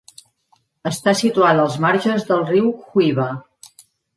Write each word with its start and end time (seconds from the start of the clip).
Està 0.91 1.13
situada 1.19 1.65
als 1.65 1.77
marges 1.85 2.27
del 2.31 2.43
riu 2.51 2.73
Huyva. 2.79 3.29